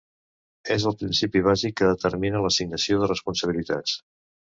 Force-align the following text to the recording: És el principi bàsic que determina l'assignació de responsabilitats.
És 0.75 0.87
el 0.91 0.95
principi 1.01 1.43
bàsic 1.49 1.77
que 1.83 1.91
determina 1.91 2.43
l'assignació 2.47 3.01
de 3.05 3.15
responsabilitats. 3.15 3.99